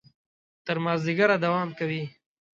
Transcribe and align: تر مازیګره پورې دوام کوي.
تر 0.65 0.77
مازیګره 0.83 1.35
پورې 1.37 1.41
دوام 1.45 1.69
کوي. 1.79 2.03